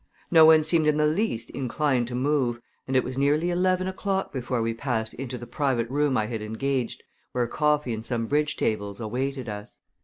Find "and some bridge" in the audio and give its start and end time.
7.93-8.57